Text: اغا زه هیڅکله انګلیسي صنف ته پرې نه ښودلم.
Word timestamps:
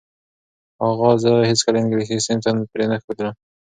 اغا 0.87 1.11
زه 1.23 1.31
هیڅکله 1.49 1.77
انګلیسي 1.79 2.17
صنف 2.25 2.43
ته 2.43 2.51
پرې 2.71 2.85
نه 2.91 2.97
ښودلم. 3.03 3.35